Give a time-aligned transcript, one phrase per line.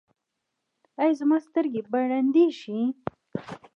[0.99, 2.79] ایا زما سترګې به ړندې شي؟